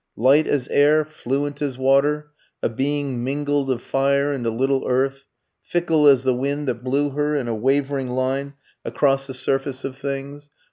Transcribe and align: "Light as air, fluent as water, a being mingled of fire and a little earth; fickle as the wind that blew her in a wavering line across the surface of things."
"Light 0.17 0.47
as 0.47 0.67
air, 0.69 1.05
fluent 1.05 1.61
as 1.61 1.77
water, 1.77 2.31
a 2.63 2.69
being 2.69 3.23
mingled 3.23 3.69
of 3.69 3.83
fire 3.83 4.33
and 4.33 4.43
a 4.47 4.49
little 4.49 4.83
earth; 4.87 5.25
fickle 5.61 6.07
as 6.07 6.23
the 6.23 6.33
wind 6.33 6.67
that 6.67 6.83
blew 6.83 7.11
her 7.11 7.35
in 7.35 7.47
a 7.47 7.53
wavering 7.53 8.09
line 8.09 8.55
across 8.83 9.27
the 9.27 9.35
surface 9.35 9.83
of 9.83 9.95
things." 9.95 10.49